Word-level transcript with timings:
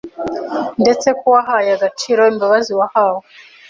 ndetse 0.81 1.07
ko 1.19 1.25
wahaye 1.35 1.69
agaciro 1.77 2.21
imbabazi 2.33 2.71
wahawe. 2.79 3.21